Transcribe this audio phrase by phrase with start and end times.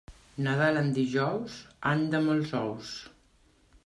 [0.45, 1.57] Nadal en dijous,
[1.91, 2.91] any de molts ous.